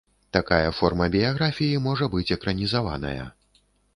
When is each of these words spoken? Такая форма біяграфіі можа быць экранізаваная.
Такая 0.35 0.69
форма 0.77 1.05
біяграфіі 1.15 1.83
можа 1.87 2.09
быць 2.15 2.27
экранізаваная. 2.39 3.23